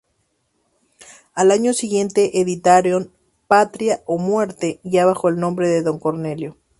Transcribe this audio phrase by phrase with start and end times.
[1.35, 3.13] Al año siguiente editaron
[3.47, 6.57] "Patria o muerte", ya bajo el nombre de Don Cornelio.